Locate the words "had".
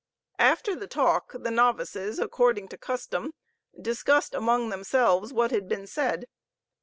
5.51-5.69